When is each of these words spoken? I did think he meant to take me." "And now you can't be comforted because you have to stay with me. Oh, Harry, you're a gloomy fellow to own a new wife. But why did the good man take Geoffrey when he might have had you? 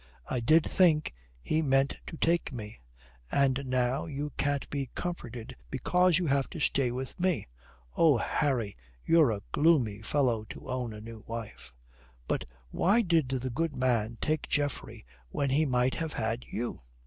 I 0.27 0.39
did 0.39 0.65
think 0.67 1.13
he 1.43 1.61
meant 1.61 1.95
to 2.07 2.17
take 2.17 2.51
me." 2.51 2.79
"And 3.31 3.63
now 3.67 4.07
you 4.07 4.31
can't 4.35 4.67
be 4.71 4.89
comforted 4.95 5.55
because 5.69 6.17
you 6.17 6.25
have 6.25 6.49
to 6.49 6.59
stay 6.59 6.89
with 6.89 7.19
me. 7.19 7.45
Oh, 7.95 8.17
Harry, 8.17 8.75
you're 9.05 9.29
a 9.31 9.43
gloomy 9.51 10.01
fellow 10.01 10.43
to 10.45 10.67
own 10.71 10.91
a 10.91 11.01
new 11.01 11.23
wife. 11.27 11.71
But 12.27 12.45
why 12.71 13.03
did 13.03 13.29
the 13.29 13.51
good 13.51 13.77
man 13.77 14.17
take 14.19 14.49
Geoffrey 14.49 15.05
when 15.29 15.51
he 15.51 15.67
might 15.67 15.93
have 15.93 16.13
had 16.13 16.45
you? 16.47 16.79